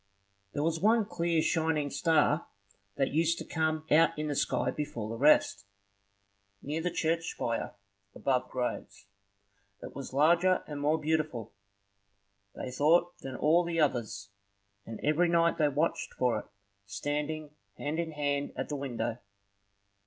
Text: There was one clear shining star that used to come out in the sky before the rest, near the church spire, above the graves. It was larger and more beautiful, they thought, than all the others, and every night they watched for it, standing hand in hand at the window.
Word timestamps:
There 0.53 0.63
was 0.63 0.79
one 0.79 1.05
clear 1.05 1.43
shining 1.43 1.91
star 1.91 2.47
that 2.95 3.11
used 3.13 3.37
to 3.37 3.45
come 3.45 3.85
out 3.91 4.17
in 4.17 4.29
the 4.29 4.35
sky 4.35 4.71
before 4.71 5.07
the 5.07 5.15
rest, 5.15 5.63
near 6.63 6.81
the 6.81 6.89
church 6.89 7.29
spire, 7.33 7.75
above 8.15 8.47
the 8.47 8.51
graves. 8.51 9.05
It 9.83 9.93
was 9.95 10.11
larger 10.11 10.63
and 10.65 10.81
more 10.81 10.97
beautiful, 10.99 11.53
they 12.55 12.71
thought, 12.71 13.19
than 13.19 13.35
all 13.35 13.63
the 13.63 13.79
others, 13.79 14.29
and 14.87 14.99
every 15.03 15.29
night 15.29 15.59
they 15.59 15.69
watched 15.69 16.15
for 16.15 16.39
it, 16.39 16.45
standing 16.87 17.51
hand 17.77 17.99
in 17.99 18.13
hand 18.13 18.53
at 18.55 18.69
the 18.69 18.75
window. 18.75 19.19